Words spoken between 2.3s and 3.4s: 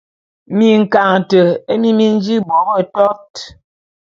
bo betot.